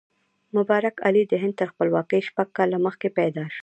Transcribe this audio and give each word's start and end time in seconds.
مبارک 0.55 0.95
علي 1.07 1.23
د 1.27 1.33
هند 1.43 1.55
تر 1.59 1.67
خپلواکۍ 1.73 2.21
شپږ 2.29 2.47
کاله 2.57 2.77
مخکې 2.85 3.09
پیدا 3.19 3.43
شو. 3.53 3.59